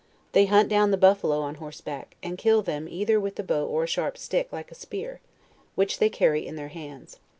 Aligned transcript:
They 0.31 0.47
hunt 0.47 0.67
down 0.67 0.89
the 0.89 0.97
buffalo 0.97 1.41
on 1.41 1.53
horseback, 1.61 2.15
and 2.23 2.35
kill 2.35 2.63
them 2.63 2.87
either 2.89 3.19
with 3.19 3.35
the 3.35 3.43
bow 3.43 3.67
or 3.67 3.83
a 3.83 3.87
sharp 3.87 4.17
stick 4.17 4.51
like 4.51 4.71
a 4.71 4.73
spear, 4.73 5.21
which 5.75 5.99
they 5.99 6.09
carry 6.09 6.43
in 6.47 6.55
their 6.55 6.69
hands. 6.69 7.19